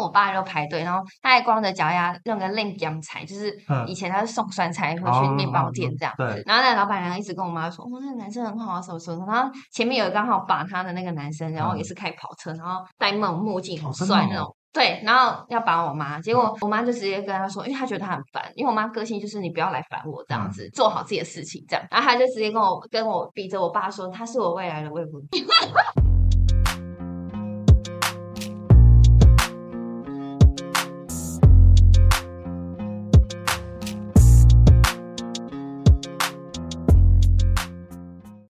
[0.00, 6.24] 我爸就排队，然后他还光着脚丫用个链姜踩，就是嗯以前他是送酸菜回哦去面包店这样子。
[6.24, 14.56] 对然后那老板娘一直跟我妈说：“哦，那个男生很好啊，什么什么。”然后前面有刚好把他的那个男生，然后也是开跑车，然后戴那种墨镜，很帅那种。
[14.72, 21.84] 对，然后要把我妈，结果我妈就直接跟他说，因为她觉得他很烦，因为我妈个性就是你不要来烦我这样子，做好自己的事情这样。
[21.90, 25.14] 然后她就直接跟我跟我逼着我爸说，他是我未来的未婚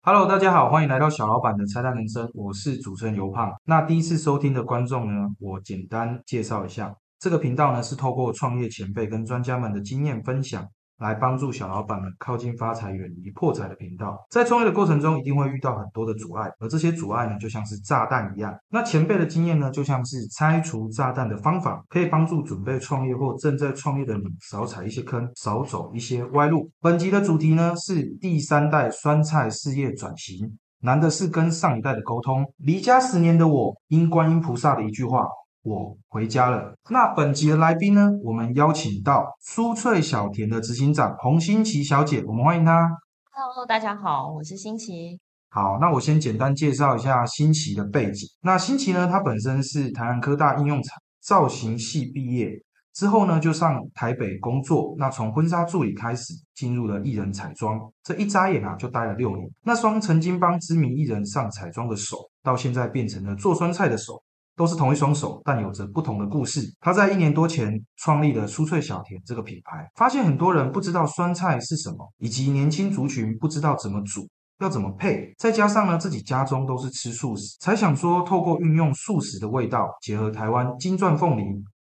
[0.08, 3.52] Hello，大家好，欢迎来到小老板的拆弹人生，我是主持人尤胖。
[3.64, 10.64] 那第一次收听的观众呢，我简单介绍一下，这个频道呢是透过创业前辈跟专家们的经验分享，
[10.98, 14.16] 来帮助小老板们靠近发财、远离破财的频道。
[14.30, 18.54] 在创业的过程中，一定会遇到很多的阻碍，而这些阻碍呢，就像是炸弹一样。
[18.70, 26.70] 那前辈的经验呢，就像是拆除炸弹的方法，可以帮助准备创业或正在创业的你少踩一些坑，少走一些歪路。
[26.80, 30.58] 本集的主题呢是第三代酸菜事业转型。
[30.80, 32.44] 难的是跟上一代的沟通。
[32.58, 35.26] 离家十年的我，因观音菩萨的一句话，
[35.66, 36.72] 我回家了。
[36.90, 42.88] 那本集的来宾呢，我们邀请到酥脆小甜的执行长洪新奇小姐，我们欢迎她。
[43.32, 45.18] Hello，大家好，我是新奇。
[45.50, 48.28] 好，那我先简单介绍一下新奇的背景。
[48.42, 52.52] 那新奇呢，她本身是台南科大应用产造型系毕业，
[52.94, 54.94] 之后呢就上台北工作。
[54.98, 59.50] 那从婚纱助理开始，进入了艺人彩妆，这一眨眼啊就待了六年。
[59.64, 64.22] 那双曾经帮知名艺人上彩妆的手，到现在变成了做酸菜的手。
[64.56, 66.62] 都是同一双手，但有着不同的故事。
[66.80, 74.26] 他在一年多前创立了酥脆小甜这个品牌，发现很多人不知道酸菜是什么，以及年轻族群不知道怎么煮。
[74.60, 75.34] 要怎么配？
[75.36, 81.42] 再加上呢，自己家中都是吃素食，才想说透过运用素食的味道，结合台湾金钻凤梨、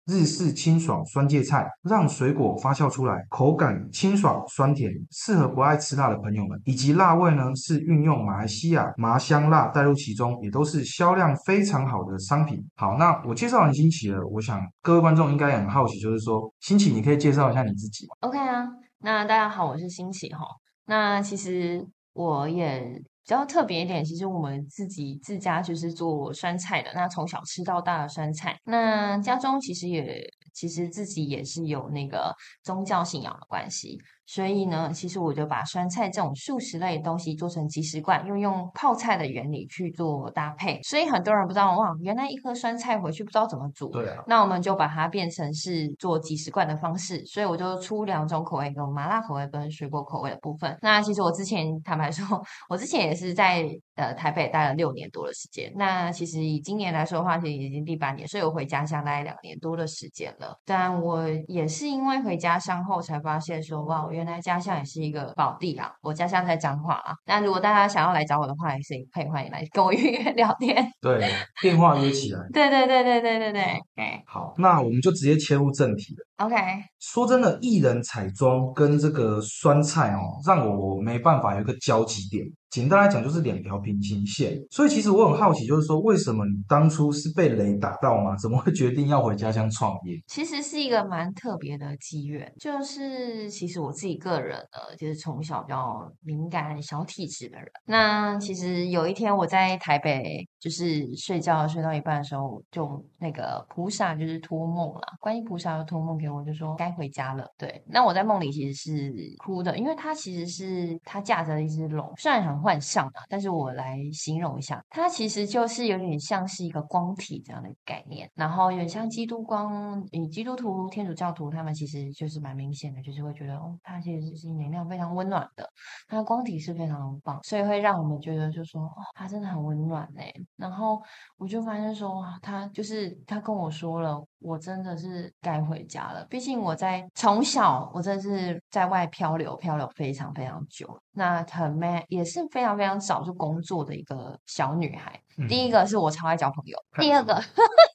[0.06, 6.60] 日式清爽酸芥菜，让水果发酵出来，口感清爽酸甜，适合不爱吃辣的朋友们。
[6.66, 12.62] 以及辣味呢，是运用马来西亚麻香辣带入其中，也都是销量非常好的商品。
[12.76, 18.66] 好，那我介绍完新奇了，我想各位观众应该也很好奇，就是说新奇，你可以介绍一下你自己？OK 啊，
[19.00, 20.44] 那大家好，我是新奇哈。
[20.86, 28.54] 那其实我也比较特别一点，其实我们自己自家就是做酸菜的，那从小吃到大的酸菜。
[28.64, 40.80] 那家中其实也其实自己也是有那个宗教信仰的关系，所以呢，其实我就把酸菜这种素食类的东西做成即食罐，又用泡菜的原理去做搭配。
[40.82, 50.76] 所以很多人不知道哇，原来一颗酸菜回去不知道怎么煮，对啊，那我们就把它变成是做即食罐的方式，所以我就出两种口味，有麻辣口味跟水果口味的部分。
[50.80, 55.72] 那其实我之前坦白说，我之前也是在呃台北待了六年多的时间。
[55.76, 60.58] 那其实以今年来说的话，其实已经第八年，所以我回家乡大概两年多的时间了。
[60.64, 65.92] 但我也是因为回家乡后才发现说，哇，原来家乡也是一个宝地啊！
[66.00, 67.12] 我家乡在彰化啊。
[67.26, 70.86] 那如果大家想要来找我的话，也是可以欢迎来跟我预约 聊天。
[71.00, 71.28] 对，
[71.60, 72.40] 电话约起来。
[72.52, 73.62] 对对对对对对对，
[73.96, 76.46] 哎好，那我们就直接切入正题了。
[76.46, 76.56] ，OK。
[77.00, 82.44] 说真的，艺人彩妆跟这个酸菜哦，让我没办法有一个交集点。
[82.74, 84.60] 简单来讲，就是两条平行线。
[84.68, 88.36] 所以其实我很好奇，就是说，为什么你当初是被雷打到吗？
[88.36, 90.20] 怎么会决定要回家乡创业？
[90.26, 97.68] 其实是一个蛮特别的机缘，就是其实我自己个人呢，就是从小比较敏感、小体质的人。
[97.86, 107.46] 那其实有一天我在台北，就是睡觉睡到一半的时候，就那个菩萨就是托梦了，观音菩萨就托梦给我，就说该回家了。
[107.58, 125.68] 对，那我在梦里其实是哭的，因为它其实是它驾着一只龙，虽然很幻象啊，但是我来形容一下，它其实就是有点像是一个光体这样的概念，然后有点像基督光，以基督徒、天主教徒他们其实就是蛮明显的，就是会觉得哦，它其实是能量非常温暖的，
[126.08, 130.22] 它的光体是非常棒，所以会让我们觉得就说哦，它真的很温暖呢。
[130.56, 131.02] 然后
[131.36, 136.24] 我就发现说，哇，他就是他跟我说了，我真的是该回家了。
[136.30, 145.20] 毕竟我在从小我真的是在外漂流，漂流非常非常久，那很 man 也是非常非常早就工作的一个小女孩。
[145.36, 147.34] 嗯第一个是我超爱交朋友，第二个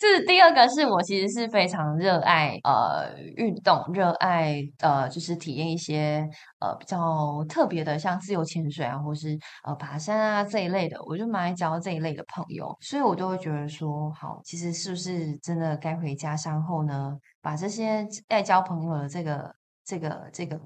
[0.00, 6.26] 这是第二个是我其实是非常热爱呃运动，热爱呃就是体验一些
[6.58, 19.54] 呃比较特别的，像自由潜水啊，或是呃爬山啊这一类的，我就蛮爱交这一类的朋友，所以我都会觉得说，好，其实是不是真的该回家乡后呢，把这些爱交朋友的这个
[19.84, 20.58] 这个这个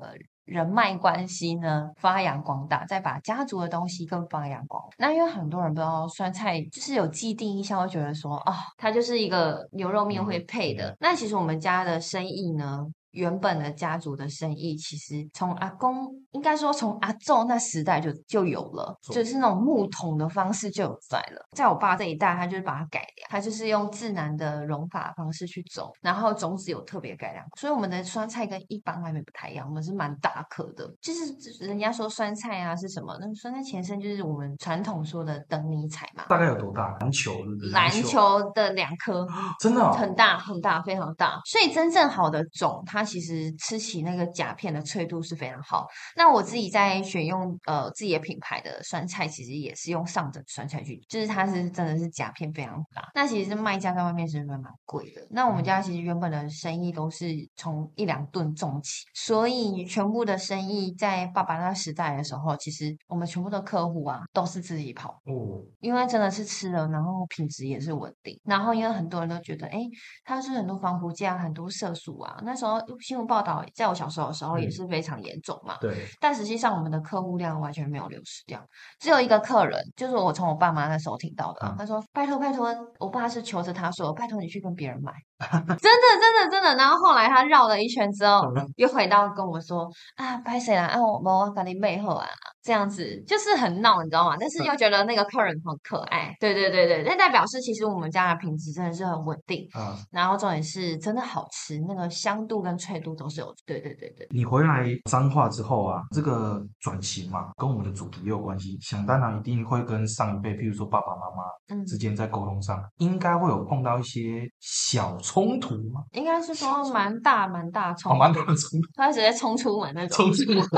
[0.44, 4.96] 人脉关系呢发扬光大，再把家族的东西更发扬光大。
[4.98, 10.96] 那因为很多人不知道酸菜就是有既定印象，会觉得说啊，它就是一个牛肉面会配的。
[11.00, 12.86] 那其实我们家的生意呢？
[13.14, 21.40] 原本的家族的生意，其实从阿公应该说从阿昼那时代就就有了，就是那种木桶的方式就有在了。
[21.52, 30.92] 在我爸这一代，他就是把它改良，他就是用自然的融法方式去种，然后种子有特别改良，所以我们的酸菜跟一般外面不太一样，我们是蛮大颗的。
[31.00, 33.16] 就是人家说酸菜啊是什么？
[33.20, 36.24] 那酸菜前身就是我们传统说的等你采嘛。
[36.28, 36.96] 大概有多大？
[36.98, 37.32] 篮球？
[37.70, 39.24] 篮球的两颗，
[39.60, 41.40] 真的很大很大，非常大。
[41.44, 43.03] 所以真正好的种，它。
[43.04, 45.86] 其实吃起那个甲片的脆度是非常好。
[46.16, 53.08] 那我自己在选用呃自己的品牌的酸菜，其实也是用上等酸菜去，就是它是真的是甲片非常大。
[53.14, 55.26] 那其实卖价在外面是蛮蛮贵的。
[55.30, 68.40] 那我们家其实原本的生意都是从一两吨种起，所以全部的生意在爸爸那时代的时候，其实我们全部的客户啊都是自己跑哦，因为真的是吃了，然后品质也是稳定。
[68.44, 69.80] 然后因为很多人都觉得，哎，
[70.24, 72.74] 它是很多防腐剂啊，很多色素啊，那时候。
[73.00, 76.06] 新闻报道在我小时候的时候也是非常严重嘛，对。
[76.20, 78.60] 但实际上我们的客户量完全没有流失掉，
[78.98, 85.12] 只有一个客人，就是我从我爸妈那时候听到的，他说：“拜托拜托，我爸是求着他说，拜托你去跟别人买。”
[85.80, 86.74] 真的真的真的。
[86.76, 88.42] 然后后来他绕了一圈之后，
[88.76, 90.86] 又回到跟我说：“啊，拍谁啦？
[90.86, 92.26] 啊，我我跟你背后啊。”
[92.64, 94.38] 这样子就是很闹，你知道吗？
[94.40, 104.26] 但是又觉得那个客人很可爱，对对对对，那代表是其实我们家的品质真的是很稳定，嗯，然后重点是真的好吃，那个香度跟脆度都是有，对对对对。
[104.30, 116.04] 你回来彰化之后啊，这个转型嘛，跟我们的主题也有关系，想当然一定会跟上一辈，譬如说爸爸妈妈之间在沟通上，应该会有碰到一些小冲突吗？
[116.12, 120.64] 应该是说蛮大蛮大冲，蛮大的冲突，他直接冲出门那种，冲出门。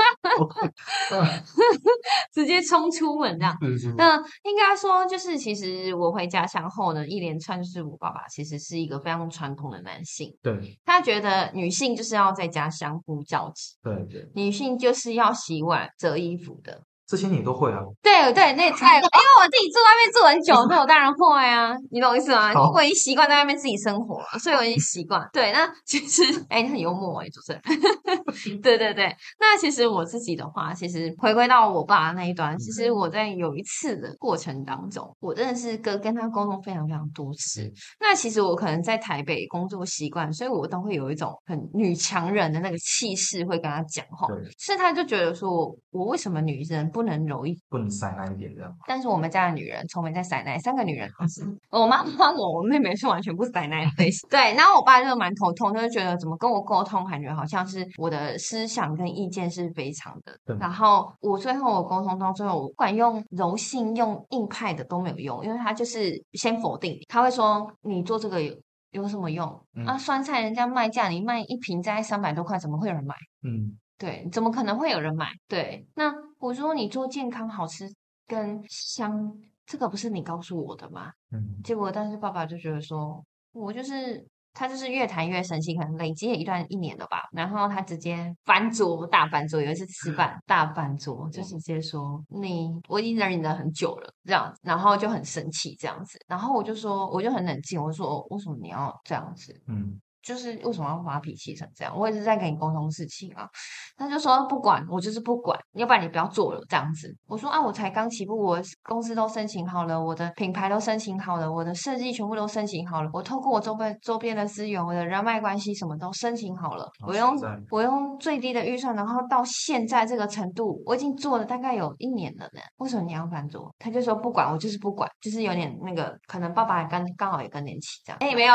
[2.33, 3.55] 直接冲出门这样，
[3.95, 16.81] 那应该说就是，其实我回家乡后呢，一连串就是我爸爸其实是一个非常传统的男性，对，他觉得女性就是要在家相夫教子，对对，女性就是要洗碗、折衣服的。
[17.07, 17.79] 这些你都会啊？
[18.03, 19.07] 对对，那菜，因为
[19.39, 21.73] 我自己住外面住很久，所以我当然会啊。
[21.89, 22.51] 你懂我意思吗？
[22.73, 25.25] 我已经习惯在外面自己生活，所以我已经习惯。
[25.31, 27.61] 对，那其实，哎，你很幽默哎，主持人。
[28.61, 37.71] 对对对，那其实我自己的话，其实回归到我爸那一端，其实我在有一次的过程当中，我真的是跟跟他沟通非常非常多次。
[38.01, 44.27] 那其实我可能在台北工作习惯，所以我都会有一种很女强人的那个气势，会跟他讲话。
[44.57, 46.91] 所以他就觉得说，我为什么女人？
[46.97, 48.75] 不能柔一，不能塞奶一点这样。
[48.87, 51.45] 但是我们家的女人从没在塞奶，三个女人都是。
[51.69, 54.27] 我妈妈我，我妹妹是完全不塞奶的类型。
[54.31, 60.57] 对，然后我爸就蛮头痛，就是觉得怎么跟我沟通，感觉好像是我的思想跟意见是非常的。
[60.57, 68.51] 然后我最后我沟通到最后，我不管用柔性、用硬派的都没有用，因为他就是先否定，他会说你做这个有
[68.89, 69.47] 有什么用？
[69.85, 73.13] 啊，酸菜人家卖价，你卖一瓶在三百多块，怎么会有人买？
[73.43, 73.77] 嗯。
[73.97, 75.27] 对，怎么可能会有人买？
[75.47, 77.89] 对，那我说你做健康、好吃
[78.27, 79.33] 跟香，
[79.65, 81.11] 这个不是你告诉我的吗？
[81.31, 83.23] 嗯，结果但是爸爸就觉得说，
[83.53, 84.23] 我就是
[84.53, 99.59] 他就是越谈越生气，可能累积了一段一年了吧，然后他直接翻桌，大翻桌，有一次吃饭 大翻桌，就直接说你我已经忍忍很久了这样子，然后就很生气这样子，然后我就说我就很冷静，我说为什么你要这样子？
[99.67, 99.99] 嗯。
[100.27, 101.97] 就是为什么要发脾气成这样？
[101.97, 103.47] 我也是在跟你沟通事情啊。
[103.95, 107.15] 他就说不管，我就是不管，要不然你不要做了这样子。
[107.27, 113.09] 我说啊，我才刚起步，我公司都申请好了，我的品牌都申请好了，我的设计全部都申请好了。
[113.13, 116.87] 我透过我周边周边的资源，我的人脉关系什么都申请好了。
[117.07, 117.35] 我用
[117.71, 122.61] 我用最低的预算，然后到现在这个程度，我已经做了大概有一年了呢。
[122.77, 123.73] 为什么你要反做？
[123.79, 128.17] 他就说不管，我就是不管，就是有点那个，可能爸爸也跟刚好也更年期这样。
[128.21, 128.53] 哎，没有，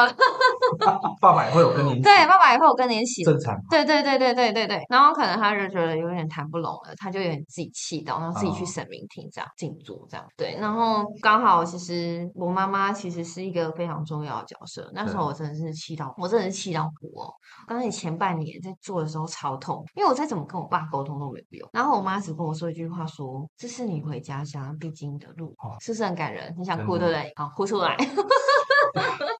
[1.20, 1.62] 爸爸也会。
[1.62, 3.56] 有更年期，对，爸爸也会有更年期，正常。
[3.70, 4.82] 对对对对对对对。
[4.88, 10.26] 然后可能他就觉得有点谈不拢了，他就有点自己气到，然后自己去神明厅这样静坐这样。
[10.36, 14.90] 对，然后刚好其实我妈妈其实是一个非常重要的角色。
[14.92, 17.32] 那时候我真的是气到，我真的是气到哭哦。
[17.68, 21.70] 刚才前半年在做的时候超痛，因为我再怎么跟我爸沟通都没有用。
[21.72, 26.52] 然后我妈只跟我说一句话，说这是你回家乡必经的路，是不是很感人？
[26.58, 27.32] 你想哭对不对？
[27.36, 27.96] 好，哭出来。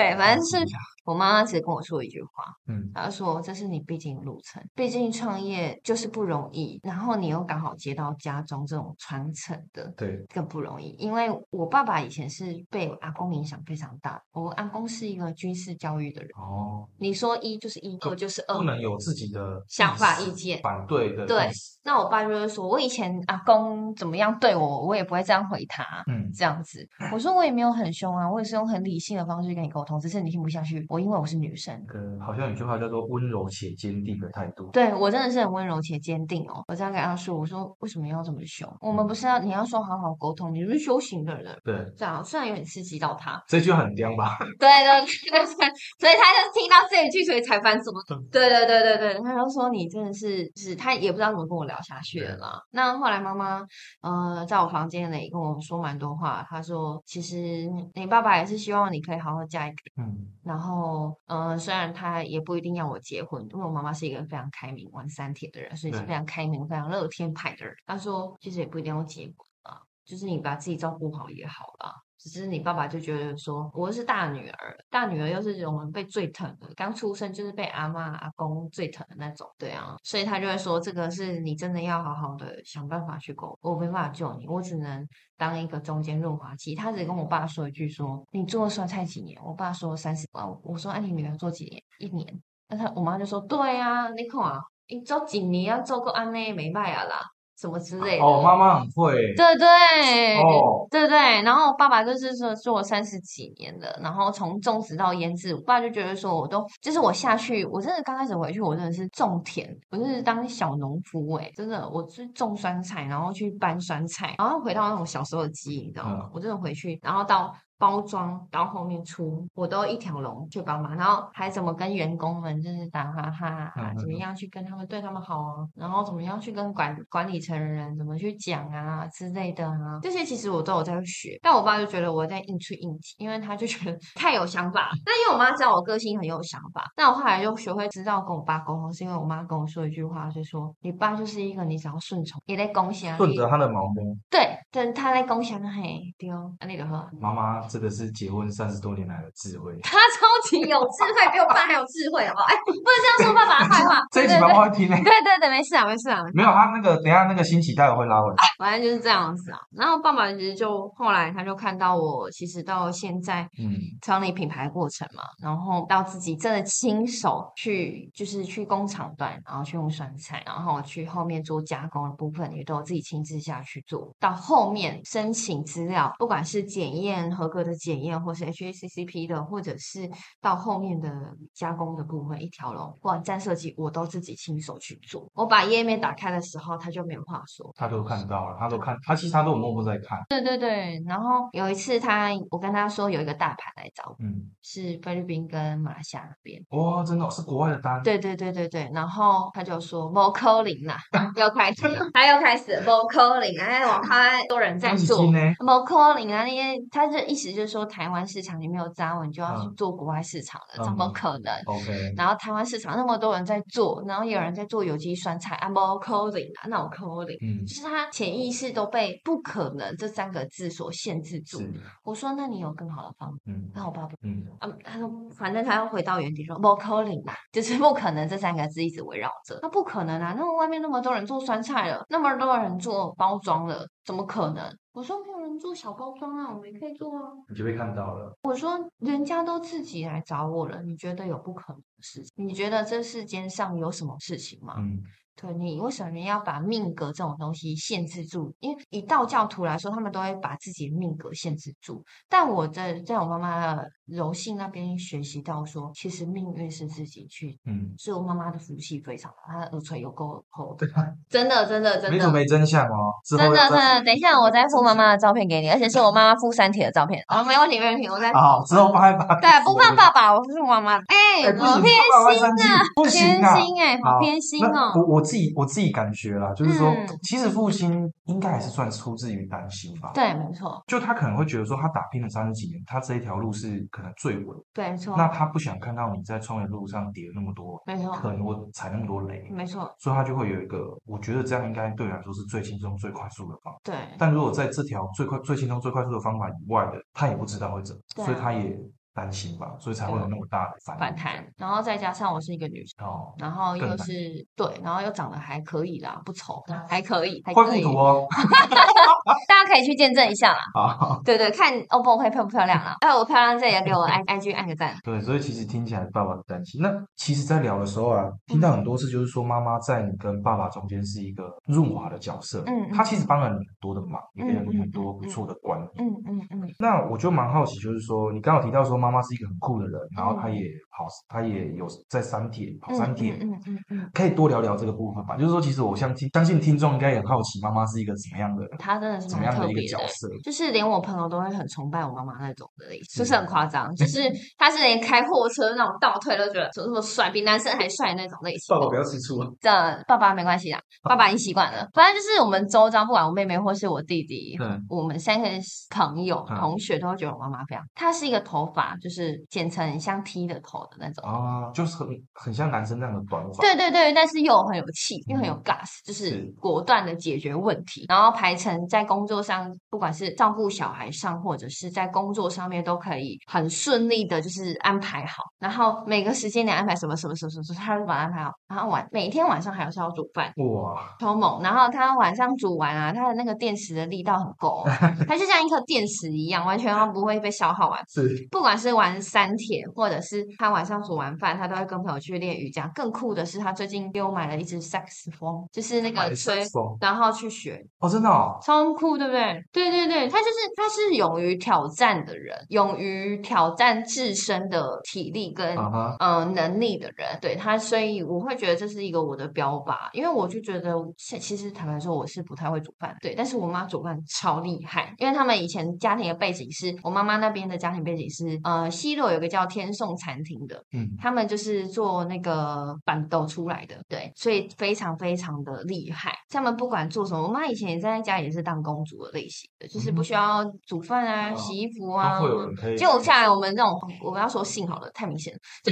[0.00, 0.56] 对，反正是
[1.04, 10.94] 我妈妈只跟我说一句话，嗯，她说这是你必经的路程，毕竟创业就是不容易，然后你又刚好接到家中这种传承的，对，更不容易。
[10.98, 21.26] 因为我爸爸以前是被我阿公影响非常大，我阿公是一个军事教育的人，哦，你说一就是一，二就是二不，能有自己的想法意见反对的。
[21.26, 21.50] 对
[21.82, 26.86] 那我爸就会说，我以前阿公怎么样对我，我也不会这样回他，嗯，这样子。
[27.10, 30.84] 我说我也没有很凶啊，我也是用很理性的方式跟你沟通，只是你听不下去。
[30.88, 34.68] 我因为我是女生，那个好像有句话叫做温柔且坚定的态度。
[34.72, 36.62] 对我真的是很温柔且坚定哦。
[36.68, 38.68] 我这样跟他说，我说为什么要这么凶？
[38.80, 41.56] 我们不是要你要说好好沟通，你是修行的人。
[41.64, 44.36] 对，这样虽然有点刺激到他，这句很刁吧？
[44.58, 48.02] 对对对对对，所以他就听到这一句，所以才翻什么？
[48.30, 52.60] 对对对对对，他就说你真的是，是他也不知道怎么跟我聊下去了啦。
[52.72, 53.62] 那后来妈妈
[54.02, 67.74] 呃，在我房间里跟我说蛮多话，他说其实你爸爸也是希望你可以好好嫁嗯，然后嗯，虽然他也不一定要我结婚，因为我妈妈是一个非常开明、玩三铁的人，所以是非常开明、非常乐天派的人。
[67.86, 71.94] 她说其实也不一定要结婚啊，就是你把自己照顾好也好啦。
[72.22, 85.08] 只是你爸爸就觉得说，我是大女儿，大女儿又是我们被最疼的，刚出生就是被阿妈阿公最疼的那种，对啊，所以他就会说，这个是你真的要好好的想办法去沟，我没办法救你，我只能
[85.38, 86.74] 当一个中间润滑剂。
[86.74, 89.40] 他只跟我爸说一句说，你做酸菜几年？
[89.42, 91.82] 我爸说三十万，我说哎、你女儿做几年？
[91.98, 92.42] 一年。
[92.68, 97.20] 那他我妈就说，对啊，你看啊，你做几年要，做个安内没卖啊啦，
[97.60, 98.24] 什么之类的。
[98.24, 99.12] 哦，妈妈很会。
[99.36, 116.20] 对对，哦对对，然后爸爸就是说做了三十几年了，然后从种植到腌制，我爸就觉得说我都就是我下去，我真的刚开始回去，我真的是种田，我就是当小农夫哎、真的我是种酸菜，然后去搬酸菜，然后回到那种小时候的记忆，你知道吗？
[116.22, 117.54] 嗯我真的回去，然后到。
[117.80, 134.90] 包装到后面出，我都一条龙去帮忙，然后还怎么跟员工们就是打哈哈啊，怎么样去跟他们对他们好啊，然后怎么样去跟管管理层的人怎么去讲啊之类的啊，这些其实我都有在学，但我爸就觉得我在硬吹硬挤，因为他就觉得太有想法。
[135.02, 144.04] 但因为我妈知道我个性很有想法，那我后来就学会知道跟我爸沟通，是因为我妈跟我说一句话，就说你爸就是一个你只要顺从，也在恭喜啊，顺着他的毛摸。
[144.28, 147.08] 对，等，他在恭喜啊嘿，对哦，啊那个呵。
[147.18, 149.72] 妈妈这个是结婚三十多年来的智慧。
[149.86, 152.46] 他超级有智慧，比我爸还有智慧，好不好？
[152.46, 154.02] 哎，不能这样说爸爸的坏话。
[154.10, 155.02] 这一集对对。
[155.02, 158.34] 对对对，没事啊，没事啊，没有，他那个等一下那个新期待我会拉回来。
[158.58, 159.58] 反正就是这样子啊。
[159.76, 174.12] 然后爸爸其实就后来他就看到我，其实到现在嗯，创立品牌过程嘛，然后到自己真的亲手去，就是去工厂端，然后去用酸菜，然后去后面做加工的部分，也都自己亲自下去做。
[174.18, 180.08] 到后面申请资料，不管是检验合格的检验，或是 HACCP 的，或者是
[180.40, 181.10] 到后面的
[181.54, 185.30] 加工的部分，一条龙网站设计，我都自己亲手去做。
[185.34, 187.72] 我把页面打开的时候，他就没有话说。
[187.76, 190.18] 他都看到了，他都看，他其实他都有默默在看。
[190.28, 196.60] 对对对，然后有一次他，我跟他说有一个大牌来找我，嗯，是菲律宾跟马来西亚那边。
[196.70, 198.02] 哇，真的哦是国外的单。
[198.02, 200.96] 对对对对对，然后他就说 m o c a l i n 啦，
[201.36, 215.68] 又开始了，他又开始 m o c a l i n 哎，我看多人在做恭喜金呢？v o c a l i n 啊，那些他的意思就是说台湾市场你没有扎稳，就要去嗯做国外市场了，怎嗯么可能？OK，然后台湾市场那么多人在做，然后有人在做有机酸菜，啊
[215.68, 221.60] v o c a l i n 啊，那我 c a l i n 嗯，就是他潜意识都被“不可能”这三个字所限制住。
[222.04, 229.58] 我说：“那你有更好的方法？”嗯那我爸不，嗯，嗯，他说反正他要回到原点说不可能啦，就是不可能这三个字一直围绕着。
[229.62, 234.76] 那不可能啊，那么外面那么多人做酸菜了，那么多人做包装了，怎么可能？
[234.92, 237.30] 我说没有人做小包装啊，我们也可以做啊。
[237.48, 238.36] 你就被看到了。
[238.42, 242.32] 我说人家都自己来找我了，你觉得有不可能的事情？
[242.46, 244.74] 你觉得这世间上有什么事情吗？
[244.78, 245.00] 嗯，
[245.36, 248.52] 对你为什么要把命格这种东西限制住？
[248.58, 252.04] 因为以道教徒来说，他们都会把自己的命格限制住。
[252.28, 257.58] 但我在在我妈妈的柔性那边学习到说，其实命运是自己去。
[257.66, 262.10] 嗯，所以我妈妈的福气非常好，她的耳垂有够厚，对啊，真的真的真的。
[262.10, 263.12] 没准没真相哦。
[263.24, 267.22] 真的真的，等一下我再附妈妈的照片给你，而且是我妈妈附三帖的照片。
[267.26, 268.32] 啊，没问题没问题，我再。
[268.32, 269.38] 好，之后拍吧。
[269.40, 270.96] 对，不怕爸爸，我是妈妈。
[270.96, 273.60] 哎、哎，不行，好偏爸爸会心啊，，不行偏啊。
[273.60, 274.92] 心哎、好好偏心哦。
[274.96, 280.10] 我我自己我自己感觉啦，就是说嗯，其实父亲应该还是算出自于担心吧。
[280.14, 293.80] 对，没错，就他可能会觉得说，他打拼了三十几年，他这一条路是可能最稳，对，没错，那他不想看到你在创业路上跌了那么多没错，坑或踩那么多雷，没错，所以他就会有一个，我觉得这样应该对你来说是最轻松、最快速的方法。
[293.84, 298.76] 对，但如果在这条最快、最轻松、最快速的方法以外的，他也不知道会怎么，啊所以他也
[299.20, 303.34] 担心吧，所以才会有那么大的反反弹，然后再加上我是一个女生，哦。
[303.38, 304.12] 然后又是
[304.56, 308.26] 对，然后又长得还可以啦，不丑，还可以，还会可以，附图哦，
[309.46, 310.58] 大家可以去见证一下啦。
[310.74, 312.96] 好，对对，看 O 不 OK 漂不漂亮啦？
[313.04, 314.96] 哎，我漂亮，这也给我 i i g 按个赞。
[315.04, 316.80] 对，所以其实听起来爸爸很担心。
[316.80, 326.08] 那其实，在聊的时候啊，听到很多次，就是说妈妈在你跟爸爸中间是一个润滑的角色，嗯嗯她其实帮了你很多的忙，也给了你很多嗯不错的观念。
[326.08, 330.62] 嗯嗯嗯，那我就蛮好奇，就是说，你刚好提到说妈妈妈是一个很酷的人，然后她嗯也
[330.96, 335.36] 跑，她也有在三铁跑嗯三铁，嗯嗯嗯嗯，可以多聊聊这个部分吧。
[335.36, 339.80] 就是说，其实我相信，相信听众应该也很好奇，妈妈是一个怎么样的人，她真的是怎么样的一个。
[339.90, 340.28] 角色？
[340.44, 343.92] 就是连我朋友都会很崇拜我妈妈那种的类型，就是很夸张。
[343.96, 344.22] 就是
[344.56, 348.94] 她是连开货车那种倒退都觉得怎么这么帅，比男生还帅那种类型爸爸不。
[348.94, 349.48] 要吃醋啊！
[349.60, 349.70] 这
[350.06, 351.88] 爸爸没关系啦，爸爸已经习惯了。
[351.94, 355.48] 反正就是我们周遭，不管我妹妹或是我弟弟对，我们三个
[355.88, 357.82] 朋友、嗯同学都会觉得我妈妈非常。
[357.94, 361.28] 她是一个头发就是剪成像 T 的头的那种。
[361.28, 363.60] 啊，就是很很像男生那样的短发。
[363.60, 375.42] 对对对，但是又很有气，又很有嗯 gas，就是是果断的解决问题，然后排成在工作上，不管是照顾小孩上，或者是在工作上面，都可以很顺利的，就是安排好。
[375.58, 378.50] 然后每个时间点安排什么什么什么什么，什么他就把它安排好。
[378.68, 381.62] 然后晚每天晚上还有是要煮饭，哇，超猛。
[381.62, 384.90] 然后他晚上煮完啊，他的那个电池的力道很够哦，
[385.28, 388.00] 它就像一颗电池一样，完全不会被消耗完。
[388.08, 392.90] 是不管是玩三铁，或者是他晚上煮完饭，他都会跟朋友去练瑜伽。
[392.94, 399.62] 更酷的是，他最近给我买了一支萨克斯风，就是那个吹，风然后去学，哦，真的哦，超酷，对不对？
[399.70, 405.76] 对对对，他就是他是勇于挑战的人，勇于挑战自身的体力跟
[406.18, 426.34] 呃能力的人，对他，所以我会觉得这是一个我的标靶，因为我就觉得现其实坦白说我是不太会煮饭，对，但是我妈煮饭超厉害，因为他们以前家庭的背景是我妈妈那边的家庭背景是呃西洛有个叫天颂餐厅的，嗯，他们就是做那个板豆出来的，对，所以非常非常的厉害。
[426.48, 432.44] 他们不管做什么，我妈以前也在家也是当公主的类型的，就是不需要煮饭啊、哦洗衣服啊都。
[432.44, 432.96] 会有人可以。
[432.96, 435.58] 结果下来我们这种，我们要说幸好了，太明显了。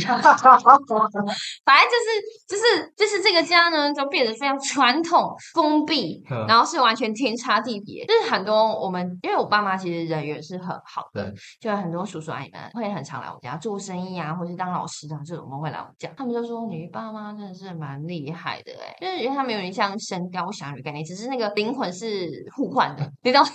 [1.65, 2.09] 反正就是
[2.47, 8.05] 就是就是这个家呢，就变得非常传统、封闭，嗯然后是完全天差地别。
[8.07, 16.11] 就是很多我们，因为我爸妈其实人缘是很好的对，就很多叔叔阿姨们会很常来我们家做生意啊，或是当老师啊，这种都会来我们家。
[16.17, 23.49] 他们就说你爸妈真的是蛮厉害的哎、就是因为他们有点像神雕侠侣概念，只是那个灵魂是互换的，你懂吗？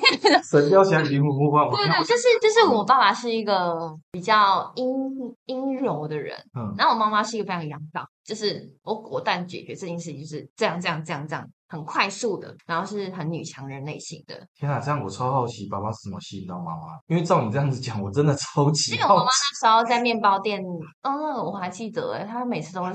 [0.44, 4.88] 神雕侠侣灵魂互换，我对对，就是就是我爸爸是一个比较阴
[5.46, 14.36] 阴柔的人，嗯，然后我妈妈是一个非常阳刚，就是我果断解决这件事情，就是这样这样这样这样，很快速的，然后是很女强人类型的。
[14.56, 16.88] 天啊，这样我超好奇，爸爸是怎么吸引到妈妈？
[17.08, 19.26] 因为照你这样子讲，我真的超级因为我妈妈。
[19.26, 20.62] 那时候在面包店，
[21.02, 21.12] 嗯，
[21.44, 22.92] 我还记得哎，她每次都会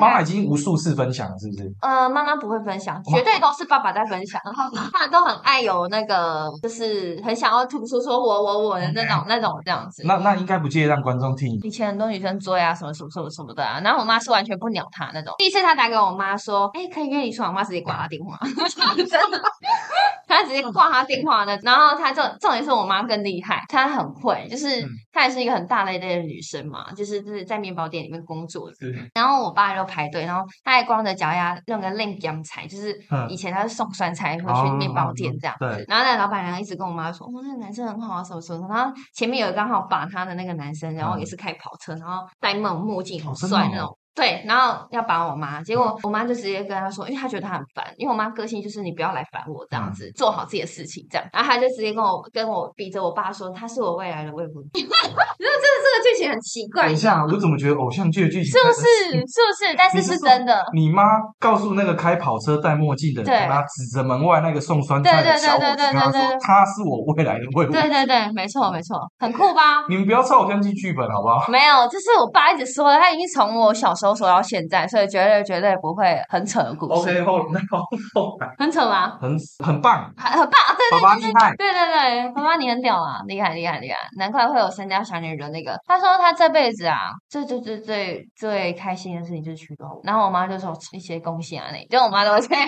[0.00, 1.72] 妈已经无数次分享了，是不是？
[1.80, 4.40] 呃，妈妈不会分享，绝对都是爸爸在分享。
[4.44, 10.02] 然后他都很爱有那个，就是很想要吐出说我我我的那种那种这样子。
[10.04, 11.58] 那那应该不介意让观众听。
[11.62, 15.34] 以前很多女生追啊，什么什么什么什么的啊，然后我妈是完全不鸟他那种。
[15.38, 18.38] 第一次他打给我妈说，哎、可以约你出来，我妈直接挂他电话，
[18.96, 19.40] 真的，
[20.28, 21.56] 他直接挂他电话的。
[21.62, 28.76] 然后他重重点是我妈更厉害，她很会，就是嗯她也是一个很大咧咧的女生嘛，就是就是在面包店里面工作的。
[29.14, 35.64] 然后我爸就排队，然后他还光着脚丫用个练姜菜，就是嗯以前他是送酸菜会哦去面包店这样子。
[35.64, 43.96] 对然后那老板娘一直跟我妈说：“哦，那个男生很好啊，什么什么。”然后前面有刚好把他的那个男生，然后也是开跑车，然后戴那种墨镜，很帅那种。
[44.14, 51.26] 对，然后要把我妈，结果我妈就直接跟他说，因为她觉得她很烦，因为我妈个性就是你不要来烦我这样子，做好自己的事情这样。
[51.32, 54.82] 然后她就直接跟我跟我逼着我爸说，她是我未来的未婚妻。
[54.84, 58.82] 你说这个这个剧情很奇怪，等一下，我怎么觉得偶像剧的剧情是不是？
[59.10, 59.74] 是不是？
[59.76, 60.64] 但是是真的。
[60.72, 61.02] 你妈
[61.40, 67.72] 告诉那个开跑车戴墨镜的人，对跟他指着门外那个送酸菜的对对对小伙子，对对跟他说他是我未来的未婚夫。
[67.72, 69.86] 对对对，没错没错，很酷吧？
[69.88, 71.46] 你们不要抄偶像剧剧本好不好？
[71.48, 77.10] 没有，这是我爸一直说的，他已经从我小时候说到现在，所以绝对绝对不会很扯的故事。
[77.10, 79.16] OK 后那后后来很扯吗？
[79.20, 81.56] 很很棒，很很棒，对对对。
[81.56, 85.78] 对对对，妈妈你很屌啊，厉害厉害厉害，难怪会有三家小女人那个。
[85.86, 90.00] 他说他这辈子啊，最最最最最开心的事情就是娶到我。
[90.02, 92.66] 然后我妈就说一些恭喜啊，那就我妈都会这样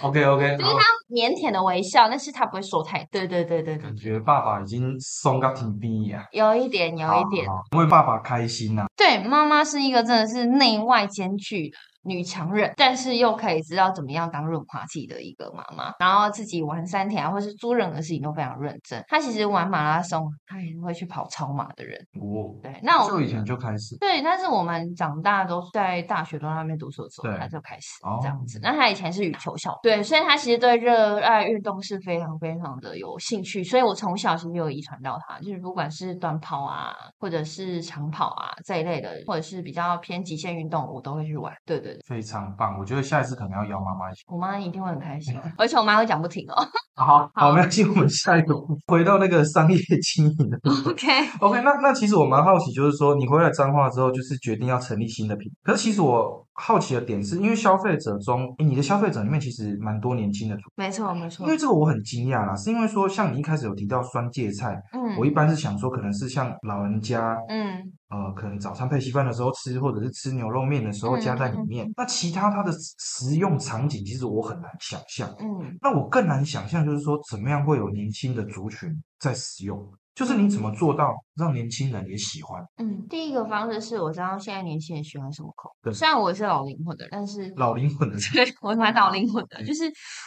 [0.00, 3.06] ，OK OK， 就是他腼腆的微笑，但是他不会说太。
[3.10, 7.46] 对对对对对感，觉爸爸已经松到挺低呀，有一点有一点。
[7.76, 8.84] 为爸爸开心呐。
[8.96, 19.02] 对，妈妈是一个真的是内外兼具的女强人，但是又可以知道怎么样当润滑剂的一个妈妈，然后自己玩山田啊，或是做任何事情都非常认真。
[19.08, 21.98] 她其实玩马拉松，她也是会去跑超马的人。
[22.14, 28.58] 哦，对，那我就以前就开始，对，但是我们长大都在大学都在那边读书的时候，对他就开始哦这样子。
[28.62, 33.62] 那她以前是羽球校，对，所以她其实对热爱运动是非常非常的有兴趣。
[33.62, 41.52] 所以我从小其实有遗传到她，就是不管是短跑啊，或者是长跑啊这一类的，或者是比较偏极限运动，我都会去玩。
[41.66, 42.78] 对对对，非常棒。
[42.78, 44.22] 我觉得下一次可能要邀妈妈一起。
[44.26, 46.54] 我妈一定会很开心， 而且我妈会讲不停哦。
[46.96, 48.54] 好，好好，没关系，我们下一个
[48.86, 50.92] 回到那个商业经营的部分。
[50.92, 55.72] OK，OK，那那其实我蛮好奇，就是说你回来彰化之后，就是决定要成立新的品牌。
[55.72, 61.46] 可是其实我好奇的点是，因为消费者中，你的消费者里面其实蛮多年轻的族没错没错。
[61.46, 65.16] 因，为这个我很惊讶啦，是因为说像你一开始有提到酸芥菜，嗯。
[65.18, 67.90] 我一般是想说可能是像老人家，嗯。
[68.10, 71.66] 呃，可能早餐配稀饭的时候吃，或者是吃牛肉面的时候加在里嗯嗯。
[71.66, 71.92] 面。
[71.96, 75.34] 那其他它的食用场景，其实我很难想象。
[75.40, 75.78] 嗯。
[75.80, 79.80] 那我更难想象，就是说怎么样会有年轻的族群在使用，
[80.14, 88.22] 就是你怎么做到让年轻人也喜欢嗯，第一个方式是我知道现在年轻人喜欢什么口对味，虽然我也是老灵魂的，但是老灵魂的人？
[88.34, 89.84] 对，我蛮老灵魂的，嗯 就是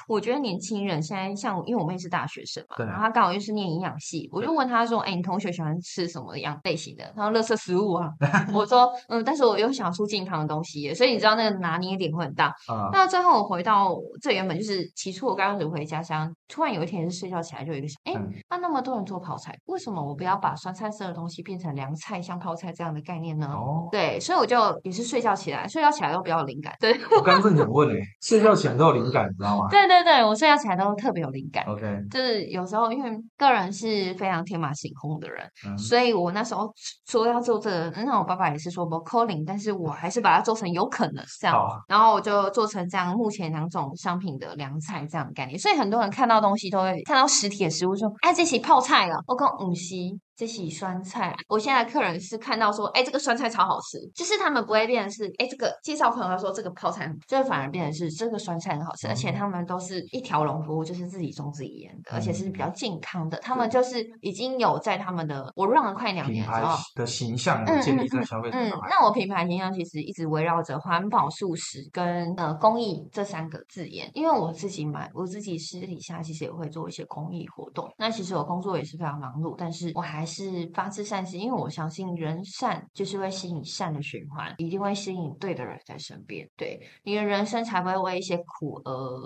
[0.08, 8.10] 我觉得年轻人现在像，因为我妹是大学生嘛，对然后她刚好又是念营养系，我就问她说：“哎，你同学喜欢吃什么样类型的？”她说：“垃圾食物啊。
[8.54, 12.48] ”我说：“嗯，但是我又想出健康的东西耶，所以你知道那个拿捏点会很大。
[12.68, 23.48] 啊、那最后我回到最原本就是起初我刚开始回家乡，突然有一天是睡觉起来就有一个想，哎、嗯那那么多人做泡菜，为什么我不要把酸菜色的东西变成凉菜，像泡菜这样的概念呢？
[23.48, 26.74] 哦，对，所以我就也是睡觉起来，睡觉起来都比较有灵感。
[26.80, 31.66] 对，我刚正想问诶、 睡觉前都有灵感，你知道吗对对对，我睡觉起来都特别有灵感。
[31.66, 36.72] ？OK，就是有时候因为个人是非常天马行空的人，嗯，所以我那时候
[37.06, 49.96] 说要做这个，那我爸爸也是说不 calling，但是我还是把它做成有可能这样好，然后我就做成这样，目前两种商品的凉菜这样的概念，所以很多人看到东西都会看到实体的食物说，哎，这是泡菜了，我讲唔是。
[50.36, 59.34] 这洗酸菜，我现在客人是看到说，哎，这个酸菜超好吃，就是他们不会变成是，哎，这个介绍朋友说这个泡菜很，就反而变成是这个酸菜很好吃，而且嗯。
[59.34, 62.74] 他们都是一条龙服务，就是自己种自己腌的，而且是比较嗯。
[62.74, 68.58] 健康的，他们就是已经有在他们的我让了快两年之后，的形象嗯建立在消费者
[68.90, 77.90] 那我品牌形象其实一直围绕着环保、素食跟呃公益这三个字眼，因为我自己买，我自己私底下其实也会做一些公益活动。
[77.98, 89.22] 那其实我工作也是非常忙碌，但是我还是发自善心，因为我相信人善就是会吸引善的循环，一定会吸引对的人在身边，对你的人生才不会为一些苦呃，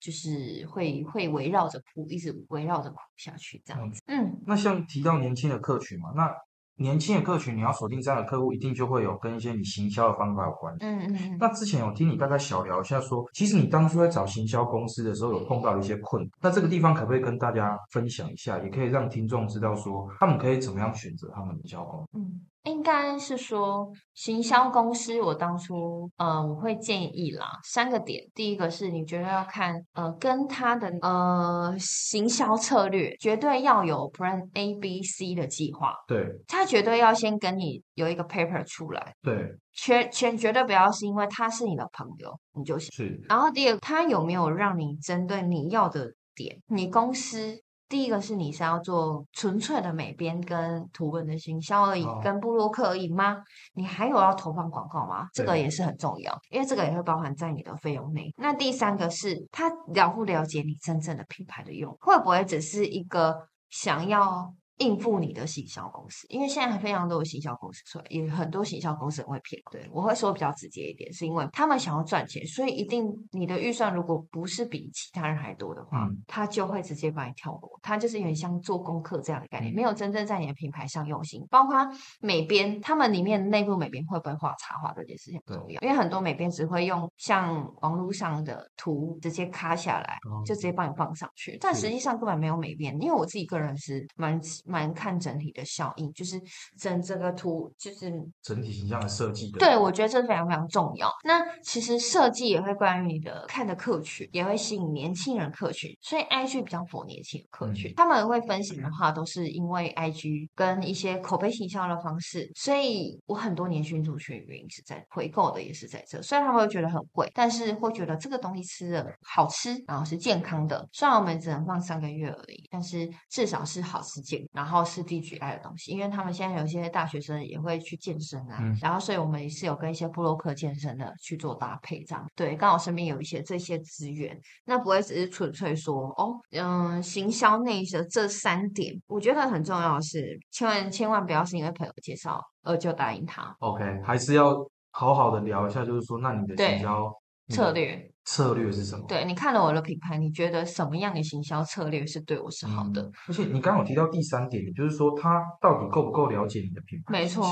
[0.00, 4.02] 就是会会围绕着苦，一直围绕着苦下去这样子。
[4.06, 6.30] 嗯那像提到年轻的客群嘛，那
[6.76, 10.74] 年轻的客群你要锁定这样的客户，一定就会有跟一些你行销的方法有关。
[10.80, 11.36] 嗯嗯嗯。
[11.38, 22.08] 那之前有听你大概小聊一下说，其实你当初在找行销公司的时候有碰到一些困难，那这个地方可不可以跟大家分享一下，也可以让听众知道说，他们可以怎么样选择他们的行销公司？
[22.14, 28.22] 嗯，应该是说行销公司，我当初呃我会建议啦，三个点。
[28.34, 42.92] 第一个是你觉得要看呃跟他的呃行销策略，绝对要有 Plan A、B、C 的计划，对他绝对要先跟你有一个 paper 出来，对全全绝对不要是因为他是你的朋友你就行。
[42.92, 46.56] 是，然后第二，他有没有让你针对你要的点？
[46.68, 47.60] 你公司
[47.92, 53.36] 第一个是你是要做纯粹的美编跟图文的行销而已，哦跟布洛克而已吗？
[53.74, 55.28] 你还有要投放广告吗？
[55.34, 58.32] 这个也是很重要，因为这个也会包含在你的费用内。
[58.38, 64.54] 那第三个是他了不了解你真正的品牌的用，会不会只是一个想要。
[64.82, 69.62] 应付你的行销公司，因为现在非常多的行销公司出来，也很多行销公司很会骗。
[69.70, 77.70] 对我会说比较直接一点，是因为他们想要赚钱，所以一定你的预算如果不是比其他人还多的话，嗯他就会直接把你跳过。
[77.82, 81.46] 他就是有点像做功课这样的概念，嗯没有真正在你的品牌上用心。
[81.50, 81.76] 包括
[82.20, 92.96] 美编，他们里面内部美编会不会画插画这件事情很重要，因为很多美编只会用像网络上的图直接卡下来，哦就直接帮你放上去，但是实际上根本没有美编。
[93.00, 94.40] 因为我自己个人是蛮
[94.72, 96.40] 蛮看整体的效应，就是
[96.78, 98.10] 整这个图就是
[98.42, 99.58] 整体形象的设计的。
[99.58, 101.12] 对，我觉得这非常非常重要。
[101.24, 107.90] 那其实设计也会关于你的看的客群，也会吸引年轻人客群，所以 IG 比较符合年轻人客群。
[107.90, 116.20] 嗯他们会分享的话，都是因为 IG 跟一些口碑行销的方式，所以我很多年轻族群的原因是在回购的，也是在这。
[116.22, 120.88] 虽然他们会觉得很贵，但是会觉得这个东西吃的好吃，然后是健康的。
[120.92, 128.76] 虽然我们只能放三个月而已，但是至少是好吃健然后是低 GI 的东西，因为他们现在有些大学生也会去健身啊，嗯。
[128.80, 132.26] 然后所以我们也是有跟一些布洛克健身的去做搭配，这样。
[132.36, 143.56] 对，刚好身边有一些这些资源，那不会只是纯粹说哦，嗯，行销内的这三点，我觉得很重要的是，千万千万不要是因为朋友介绍而就答应他。
[143.60, 144.54] OK，还是要
[144.90, 147.10] 好好的聊一下，就是说，那你的行销
[147.48, 148.11] 策略。
[148.24, 149.04] 策略是什么？
[149.08, 153.02] 对你看了我的品牌，你觉得什么样的行销策略是对我是好的？
[153.02, 157.44] 嗯而且你刚刚有提到第三点，也就是说他到底够不够了解你的品牌没错，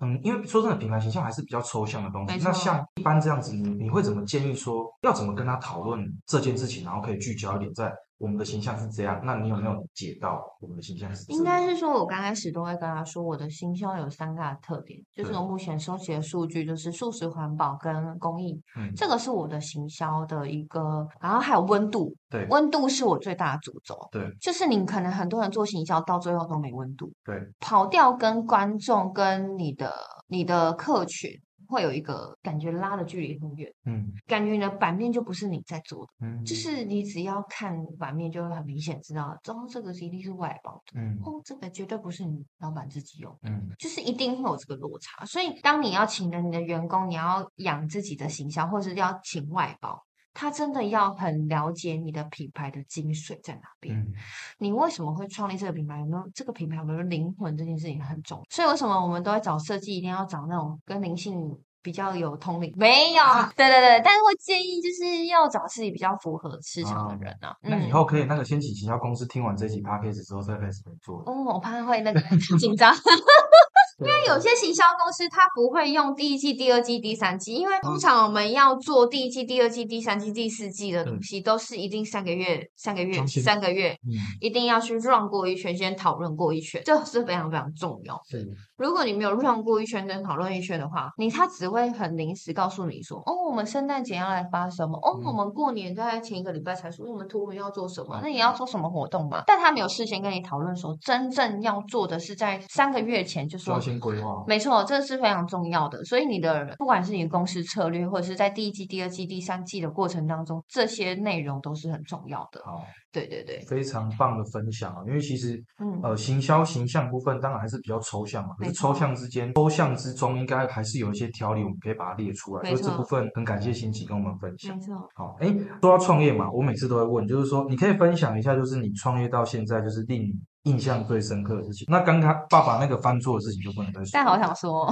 [0.00, 2.38] 嗯，因为说真的，品牌形象还是比较抽象的东西。
[2.44, 9.20] 那像一般这样子，你你会怎么建议说，要怎么跟他讨论这件事情，然后可以聚焦一点在我们的形象是这样？
[9.24, 11.38] 那你有没有解到我们的形象是这样？
[11.38, 23.96] 应该是说，我刚开始都会跟他说，我的行销有三大特点，就是我目前收集的数据就是素食环保跟公益，嗯，这个是我的行销的一个，然后还有温度，对温度是我最大的主轴。
[24.10, 29.92] 对就是你可能很多人做行销到最后都没温度，对，跑掉跟观众跟你的
[30.28, 31.30] 你的客群
[31.68, 36.12] 会有一个感觉拉的距离很远，嗯感觉你的版面就不是你在做的。
[36.20, 45.24] 嗯，就是你只要看版面，就会很明显知道，哦，这个一定是外包的，嗯哦，这个绝对不是你老板自己用，嗯就是一定会有这个落差。
[45.26, 50.02] 所以，当你要请了你的员工，你要养自己的形象，或是要请外包，
[50.34, 53.98] 他真的要很了解你的品牌的精髓在哪边。
[53.98, 54.12] 嗯
[54.58, 55.98] 你为什么会创立这个品牌？
[56.00, 57.56] 有没有这个品牌有没有灵魂？
[57.56, 58.44] 这件事情很重要。
[58.50, 62.72] 所以为什么我们都会找设计，一定要找那种跟灵性比较有通灵？
[62.76, 63.22] 没有，
[63.56, 67.54] 对对对，但是会建议就是要找自己比较符合市场的人啊。
[67.62, 71.22] 那以嗯后可以那个先请行销公司听完这集 podcast 之后再开始做。
[71.26, 72.20] 哦，我怕会那个
[72.58, 72.92] 紧张。
[74.00, 88.20] 因为有些行销公司它不会用第一季、第二季、第三季，因为通常我们要做第一季、第二季、第三季、第四季的东西，都是一定三个月、三个月、三个月，嗯，一定要去 run 过一圈，先讨论过一圈，这是非常非常重要。
[88.28, 94.96] 是如果你没有 run 过一圈跟讨论一圈的话，你他只会很临时告诉你说，哦，我们圣诞节要来发什么？
[95.02, 99.42] 哦，嗯我们过年在前一个礼拜才说我们图文要做什么，那你要做什么活动嘛？
[99.46, 103.80] 但他没有事先跟你讨论说，真正要做的是在三个月前就说。
[103.80, 104.44] 先规划。
[104.46, 106.04] 没错，这是非常重要的。
[106.04, 112.60] 所以你的不管是你的公司策略，或者是在第一季、第二季、第三季的过程当中，这些内容都是很重要的。
[113.08, 115.02] 好，对对对，非常棒的分享啊！
[115.06, 122.70] 因为其实嗯，呃，行销形象部分当然还是比较抽象嘛，可是抽象之间、抽象之中，应该还是有一些条理，我们可以把它列出来。
[122.70, 124.82] 所以这部分很感谢欣琪跟我们分享没。
[124.82, 125.08] 错。
[125.14, 125.48] 好，哎，
[125.80, 130.32] 说到创业嘛，我每次都会问，就是说，你可以分享一下，就是你创业到现在，就是令你
[130.64, 131.86] 印象最深刻的事情。
[131.90, 134.86] 那刚刚爸爸那个翻桌的事情就不能再说，但好想说，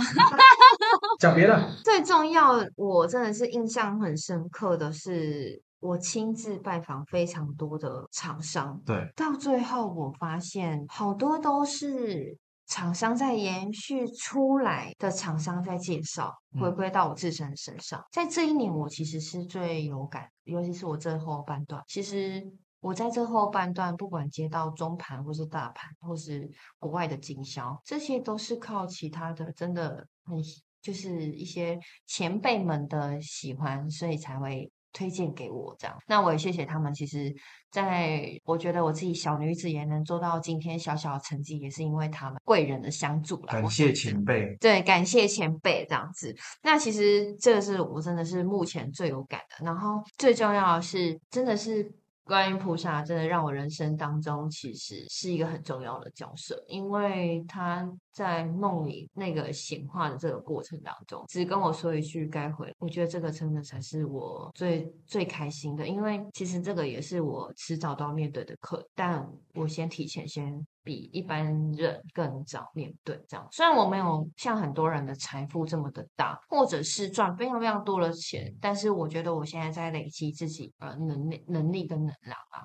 [1.20, 1.70] 讲别的。
[1.84, 12.36] 最重要，我真的是印象很深刻的是，我亲自拜访非常多的厂商，对，到最后我发现好多都是
[12.66, 18.02] 厂商在延续出来的厂商在介绍，回嗯归到我自身身上。
[18.12, 22.52] 在这一年，我其实是最有感，尤其是我这后半段，其实。
[22.80, 30.38] 我在这后半段，不管接到中盘或是大盘，或是国外的经销，这些都是靠其他的，真的很
[30.80, 35.94] 就是一些前辈们的喜欢，所以才会推荐给我这样。
[36.06, 36.94] 那我也谢谢他们。
[36.94, 37.30] 其实，
[37.70, 43.52] 在我觉得我自己小女子也能做到今天小小的成绩，也是因为他们贵人的相助了。
[43.52, 44.56] 感谢前辈。
[44.58, 46.34] 对，感谢前辈这样子。
[46.62, 49.66] 那其实这个是我真的是目前最有感的。
[49.66, 51.92] 然后最重要的是，真的是
[52.24, 73.46] 观音菩萨，真的让我人生当中其实是一个很重要的角色，因为他在梦里那个显化的这个过程当中，只跟我说一句该回，我觉得这个真的才是我最最开心的，因为其实这个也是我迟早都要面对的课，但我先提前先比一般人更早面对这样。
[73.52, 82.64] 虽然我没有像很多人的财富这么的大，或者是赚非常非常多的钱，但是我觉得我现在在累积自己呃能力、能力跟能量啊。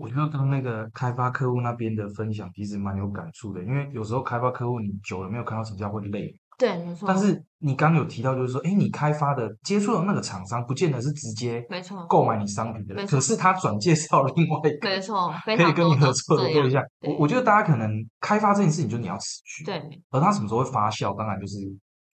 [0.00, 12.06] 我觉得刚那个开发客户那边的分享其实蛮有感触的，因为有时候开发客户你久了没有看到成效会累，对，没错，但是你刚有提到就是说，哎，你开发的接触的那个厂商，不见得是直接没错。
[12.06, 16.82] 购买你商品的人，可是他转介绍另外一个没错， 可以跟你合作的这样对象。
[17.02, 21.58] 我我觉得大家可能开发这件事情，就你要持续，对，而它什么时候会发酵，当然就是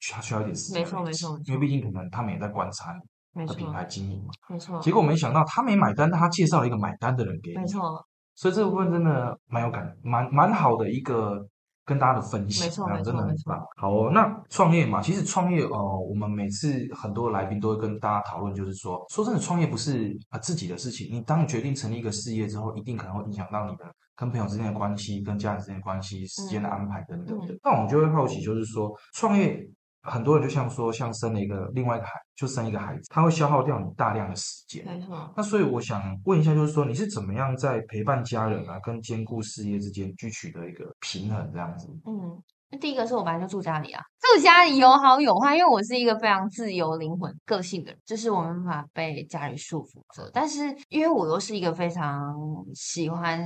[0.00, 1.38] 需要需要一点时间没错没错。
[1.44, 3.00] 因为毕竟可能他们也在观察你
[3.44, 4.30] 的品牌经营嘛。
[4.48, 8.00] 没错，结果没想到他没买单，但他介绍了一个买单的人给你，没错，
[8.36, 11.44] 所以这部分真的蛮有感，蛮蛮好的一个
[11.84, 13.60] 跟大家的分析，没错没错真的很棒。
[13.76, 21.08] 好哦，那创业嘛，其实创业哦，我们每次很多来宾都会跟大家讨论，就是说，说真的，创业不是啊、自己的事情。
[21.10, 27.58] 你当你决定成立一个事业之后，一定可能会影响到你的跟朋友之间的关系、跟家人之间的关系、时间的安排等等的嗯。
[27.62, 29.66] 那我们就会好奇，就是说创业。
[30.06, 34.84] 很多人就像说，像生了一个另外一个孩，就生一个孩子，他会消耗掉你大量的时间。
[34.86, 35.32] 没错。
[35.36, 41.88] 那所以我想问一下，就是说你是怎么样在陪伴家人啊，跟兼顾事业之间去取得一个平衡这样子？
[42.06, 50.30] 嗯，那第一个是我本来就住家里啊，住家里有好有坏，因为我是一个非常自由灵魂个性的人，就是我没办法被家里束缚着。
[50.32, 52.34] 但是因为我又是一个非常
[52.74, 53.40] 喜欢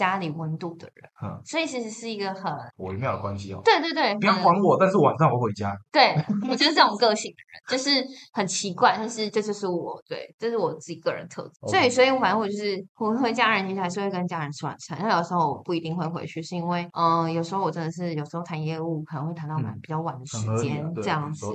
[0.00, 3.60] 家里温度的人，嗯，所以其实是一个很微妙的关系哦。
[3.62, 5.76] 对对对，不要管我，但是晚上我回家。
[5.92, 6.16] 对
[6.48, 11.60] 我就是这种个性的人，就是很奇怪，但是这就是我，对，这是我自己个人特质。
[11.68, 21.46] 所以，所以我反正我就是我回家人其实还是会跟家人吃晚餐，那有时候我不一定会回去，是因为嗯、有时候我真的是有时候谈业务可能会谈到蛮嗯比较晚的时间，对，这样子。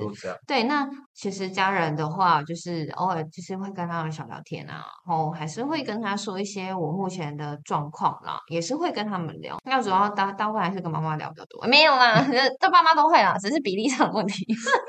[0.46, 9.58] 对，那其实家人的话，就是偶尔就是会跟他们小聊天啊，然后还是会跟他说一些我目前的状况啦，也是会跟他们聊。
[9.66, 12.26] 那主要大大部分还是跟妈妈聊比较多，没有啦，
[12.60, 14.46] 这爸妈都会啦，只是比例上的问题。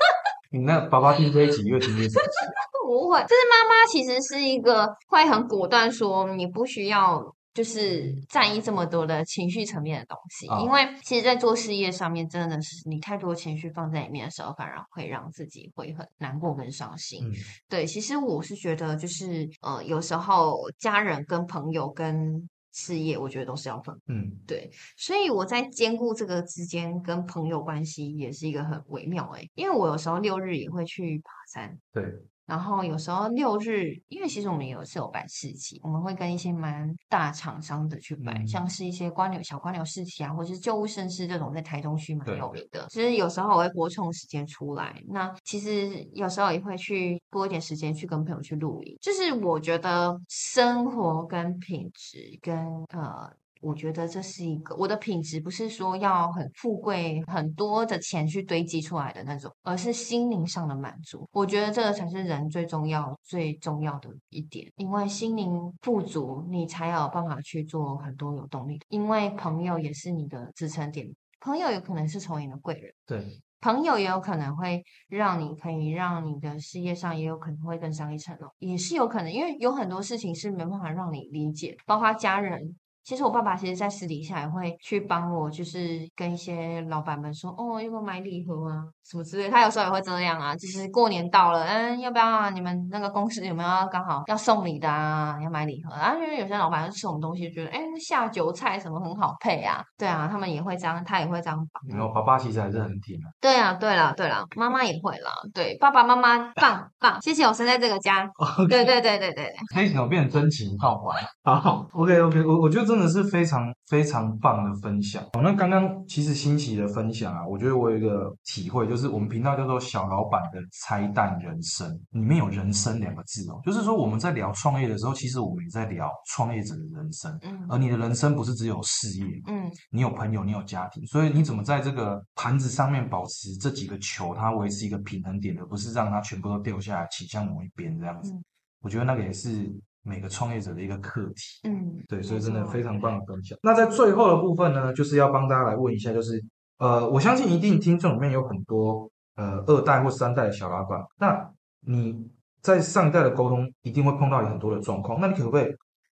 [0.51, 2.59] 你那爸爸听这一集越听越生气啊。
[2.87, 7.21] 不会，就是妈妈其实是一个会很果断说你不需要。
[7.53, 17.25] 就是在意这么多的情绪层面的东西，哦因为其实，在做事业上面，真的是你太多情绪放在里面的时候，反而会让自己会很难过跟伤心。
[17.25, 17.33] 嗯，
[17.67, 23.99] 对，其实我是觉得，就是呃，有时候家人跟朋友跟事业，我觉得都是要分。
[24.07, 32.03] 嗯，对，所以我在兼顾这个之间跟朋友关系，也是一个很微妙诶、因为我有时候六日也会去爬山，对，
[32.47, 42.87] 然后有时候六日，因为其实我们有是有办市集，我们会跟一些蛮大厂商的去办，嗯像是一些瓜牛小瓜牛市集啊，或者是旧物盛世这种在台中区蛮有名的。
[42.89, 48.97] 其实有时候我会拨空时间出来，那其实有时候也会去拨一点时间去跟朋友去露营。
[49.01, 52.55] 就是我觉得生活跟品质跟
[52.93, 53.29] 呃。
[53.61, 61.27] 我觉得这是一个我的品质，不是说要很富贵、很多的钱去堆积出来的那种，而是心灵上的满足。
[61.31, 65.49] 我觉得这个才是人最重要、最重要的一点，因为心灵
[65.81, 68.85] 富足，你才有办法去做很多有动力的。
[68.89, 71.07] 因为朋友也是你的支撑点，
[71.39, 72.91] 朋友有可能是成为你的贵人。
[73.05, 82.75] 对，朋友也有可能会让你可以让你的事业上也有可能会更上一层楼，也是有可能，因为有很多事情是没办法让你理解，包括家人。
[83.07, 89.49] 其实我爸爸其实在私底下也会去帮我，就是跟一些老板们说，哦，要不要买礼盒啊，什么之类。
[89.49, 92.49] 他有时候也会这样啊，就是过年到了，嗯，要不要啊？
[92.49, 95.39] 你们那个公司有没有要刚好要送礼的啊？
[95.41, 96.15] 要买礼盒啊？
[96.15, 101.97] 因为有些老板吃我们东西，觉得哎，下酒菜什么很好配啊，对啊，他们也会这样，他也会这样绑。
[101.97, 103.31] 然后爸爸其实还是很挺啊。
[103.39, 105.31] 对啊，对啦，对啦，妈妈也会啦。
[105.53, 108.29] 对，爸爸妈妈 棒棒，谢谢我生在这个家。
[108.67, 111.25] 对对对对对，可以怎么变成真情告白？
[111.49, 115.23] 好，OK OK，我我觉得真的是非常非常棒的分享。
[115.33, 138.33] 哦，那刚刚其实新奇的分享啊，我觉得我有一个体会，就是我们频道叫做“小老板的拆弹人生”，里面有“人生”两个字哦，就是说我们在聊创业的时候，其实我们也在聊创业者的人生，嗯而你的人生不是只有事业，嗯你有朋友，你有家庭，所以你怎么在这个盘子上面保持这几个球，它维持一个平衡点，而不是让它全部都掉下来倾向某一边这样子。
[138.33, 138.43] 嗯
[138.79, 139.69] 我觉得那个也是
[140.07, 141.67] 每个创业者的一个课题。
[141.67, 143.57] 嗯，对，所以真的非常棒的分享。
[143.61, 146.41] 那在最后的部分呢，就是要帮大家来问一下，就是
[146.77, 152.29] 呃，我相信一定听众里面有很多呃二代或三代的小老板，那你
[152.61, 155.65] 在上一代的沟通一定会碰到有很多的状况，那你可不可以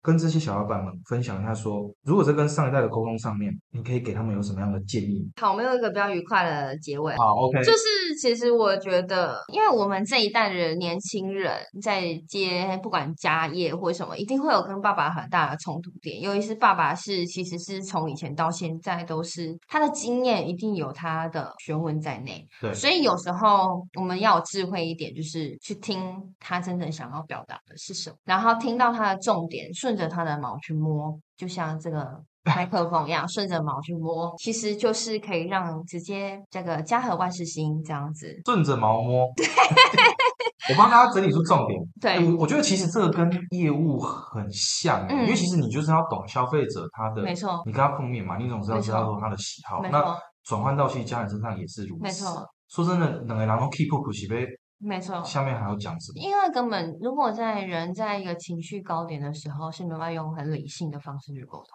[0.01, 5.29] 跟这些小老板们分享一下说如果在跟上一代的沟通上面，你可以给他们有什么样的建议？
[5.39, 7.15] 好，我们有一个比较愉快的结尾。
[7.17, 16.19] 好，OK，就是其实我觉得，因为我们这一代的年轻人在接不管家业或什么，一定会有跟爸爸很大的冲突点。
[16.21, 26.01] 尤其是爸爸是其实是从以前到现在都是他的经验一定有他的学问在内，对，所以有时候我们要有智慧一点，就是去听
[26.39, 32.21] 他真正想要表达的是什么，然后听到他的重点，顺着它的毛去摸，就像这个。
[32.43, 38.35] 麦克风一样，顺着毛去摸，其实就是可以让直接这个家和万事兴这样子。
[38.45, 39.27] 顺着毛摸。
[39.27, 41.79] 我帮大家整理出重点。
[42.01, 49.79] 对，我我觉得其实这个跟业务很像，嗯因为其实你就是要懂消费者他的，没错，你跟他碰面嘛，你总是要知道说他的喜好。
[49.91, 50.03] 那
[50.43, 52.01] 转换到其实家人身上也是如此。
[52.01, 52.43] 没错。
[52.69, 54.47] 说真的，两个人都 keep up 起呗，
[54.81, 55.23] 没错。
[55.23, 56.19] 下面还要讲什么？
[56.19, 61.67] 因为根本如果在人在一个情绪高点的时候，是没办法用很理性的方式去沟通。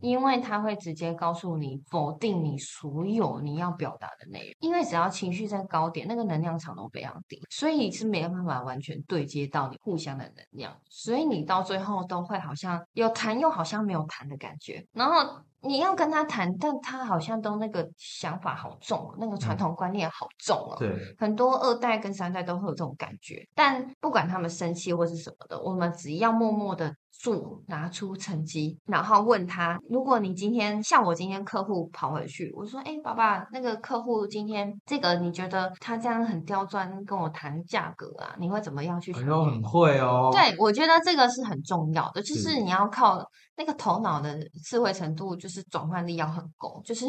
[0.00, 15.42] 因为他会直接告诉你否定你所有你要表达的内容，因为只要情绪在高点，那个能量场都非常低，所以你是没有办法完全对接到你互相的能量，所以你到最后都会好像有谈又好像没有谈的感觉，然后。
[15.62, 20.76] 你要跟他谈，但他好像都那个想法好重，那个传统观念好重哦。
[20.78, 23.46] 对，很多二代跟三代都会有这种感觉。
[23.54, 40.30] 但不管他们生气或是什么的，我们只要默默的做，拿出成绩，然后问他：如果你今天像我今天客户跑回去，我说：“哎，爸爸，那个客户今天这个你觉得他这样很刁钻，跟我谈价格啊，你会怎么样去？”哎呦，很会哦。
[40.32, 43.22] 对，我觉得这个是很重要的，就是你要靠。
[43.60, 47.04] 那个头脑的智慧程度，就是转换力要很够，就是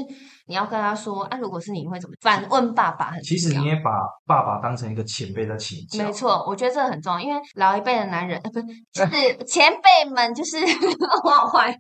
[0.48, 3.24] 你要跟他说，啊，如果是你会怎么反问爸爸很？
[3.24, 3.90] 其实你也把
[4.26, 6.04] 爸爸当成一个前辈在请教。
[6.04, 10.58] 没错，我觉得这个很重要，因为老一辈的男人，呃，不是， 就是前辈们，就是
[11.24, 11.72] 好坏，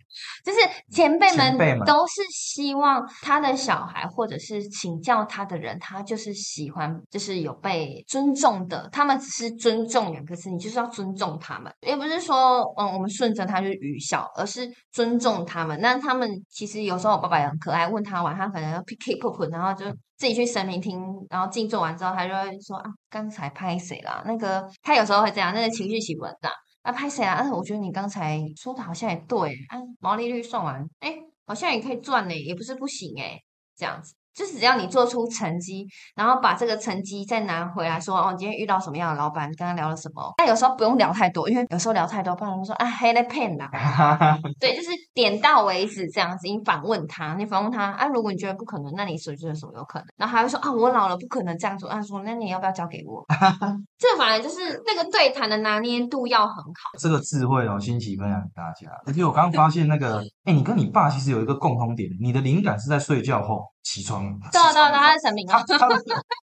[0.45, 0.59] 就是
[0.89, 8.87] 前辈们都是希望他的小孩或者是请教他的人，他就是喜欢，就是有被尊重的。
[8.93, 14.60] 他们只是尊重两个字，你就是要尊重他们，也不是说，嗯，我们顺着他就是愚孝，而是。
[14.91, 19.85] 尊重他们，那他们其实有时候我爸爸也很可爱，问他玩，他可能要 pick up，然后就
[20.17, 24.23] 自己去神明厅，然后静坐完之后，他就会说啊，刚才拍谁啦？
[24.25, 26.51] 那个他有时候会这样，那个情绪起伏很大，
[26.81, 27.35] 啊，拍谁啊？
[27.37, 33.39] 但是我觉得你刚才说的好像也对，啊，毛利率算完，哎，好像也可以赚呢，也不是不行哎，
[33.75, 34.13] 这样子。
[34.33, 40.33] 就是只要你做出成绩，然后把这个成绩再拿回来说，哦，今天遇到什么样的老板，跟他聊了什么。
[40.37, 43.69] 但有时候不用聊太多，因为有时候聊太多，不然会说啊，黑了骗啦。
[44.59, 46.47] 对，就是点到为止这样子。
[46.47, 50.07] 你反问他，你反问他啊，如果你觉得不可能，那你所觉得什么有可能？
[50.17, 51.89] 然后还会说啊，我老了不可能这样做。
[51.89, 53.25] 他说，那你要不要交给我？
[53.99, 56.91] 这反而就是那个对谈的拿捏度要很好。
[56.99, 58.89] 这个智慧哦，新奇分享给大家。
[59.05, 63.69] 而且我刚刚发现那个，哎，你跟你爸其实有一个共同点，你的灵感是在睡觉后。
[63.83, 65.59] 起床，对对对，他是神明啊。
[65.67, 65.95] 他的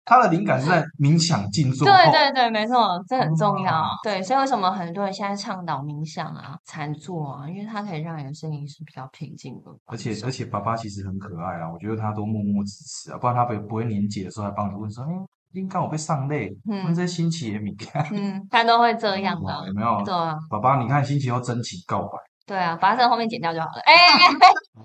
[0.03, 1.87] 他的灵感是在冥想静坐。
[1.87, 3.85] 对对对，没错，这很重要。
[4.03, 7.47] 对，所以为什么很多人现在倡导冥想啊、禅坐啊？
[7.47, 9.71] 因为它可以让人声音是比较平静的。
[9.85, 15.09] 而且而且，爸爸其实很可爱啊，我觉得他都默默支持啊，不然他不不会年节的时候还帮你问说：“哎，
[15.53, 20.03] 应该我被上累，问这新奇也敏感。”嗯，他都会这样的，有没有？
[20.03, 22.17] 对啊，爸爸，你看心奇又真情告白。
[22.47, 23.81] 对啊，把它在后面剪掉就好了。
[23.85, 23.93] 哎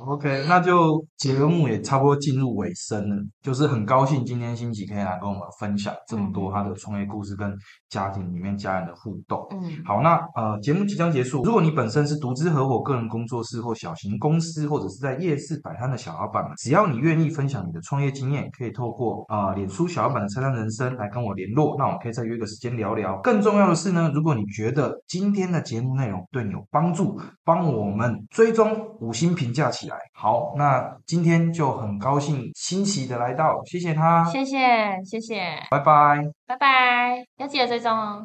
[0.01, 3.17] ，OK，那就节目也差不多进入尾声了。
[3.41, 7.57] 就是很高兴今天星期可以来跟我们分享这么多他的创业故事跟
[7.89, 9.47] 家庭里面家人的互动。
[9.53, 11.45] 嗯，好，那呃节目即将结束。
[11.45, 21.77] 如果你本身是独资合伙个人工作室或小型公司，或者是在夜市摆摊的小老板们，只要你愿意分享你的创业经验，可以透过啊脸书小老板的菜单人生来跟我联络。
[21.79, 23.21] 那我们可以再约个时间聊聊。
[23.23, 27.21] 更重要的是呢，如果你觉得今天的节目内容对你有帮助，
[27.55, 29.97] 帮我们追踪五星评价起来。
[30.15, 34.59] 好，那今天就很高兴新奇的来到，谢谢他，谢谢
[35.05, 38.21] 谢谢，拜拜拜拜，要记得追踪哦。